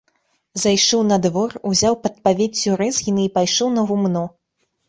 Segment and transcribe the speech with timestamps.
[0.61, 4.27] Зайшоў на двор, узяў пад павеццю рэзгіны і пайшоў на гумно.